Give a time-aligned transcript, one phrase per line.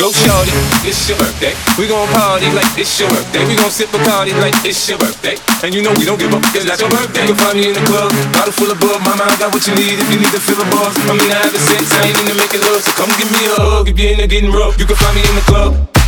[0.00, 0.48] Go shorty,
[0.88, 1.52] it's your birthday.
[1.76, 3.44] We gon' party like it's your birthday.
[3.44, 5.36] We gon' sip Bacardi like it's your birthday.
[5.60, 7.28] And you know we don't give up, cause that's your birthday.
[7.28, 8.96] You can find me in the club, bottle full of bug.
[9.04, 10.96] Mama, I got what you need if you need to fill a buzz.
[11.04, 12.80] I'm in the having sex, I ain't into making love.
[12.80, 14.80] So come give me a hug if you're into getting rough.
[14.80, 15.99] You can find me in the club.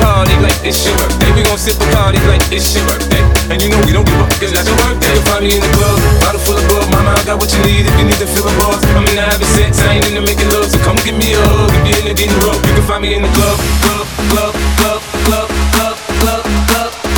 [0.00, 1.30] Party like it's your birthday.
[1.34, 3.22] We gon' sip Bacardi like it's your birthday.
[3.50, 5.10] And you know we don't give up, cause that's your birthday.
[5.14, 6.86] You'll find me in the club, bottle full of bug.
[6.90, 8.82] Mama, I got what you need if you need to fill a buzz.
[8.94, 10.70] I'm in the having sex, I ain't into making love.
[10.70, 12.60] So come give me a hug if you're in the getting rough.
[12.62, 16.42] You can find me in the club, club, club, club, club, club, club,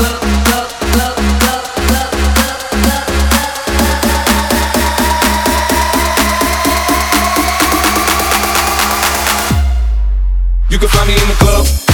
[0.00, 0.20] club.
[10.70, 11.89] You can find me in the club.